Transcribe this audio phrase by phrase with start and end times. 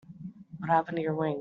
[0.59, 1.29] What happened to your wings?